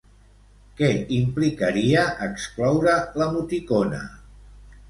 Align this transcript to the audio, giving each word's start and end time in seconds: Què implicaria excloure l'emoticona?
Què 0.79 0.87
implicaria 1.17 2.07
excloure 2.31 2.97
l'emoticona? 3.23 4.05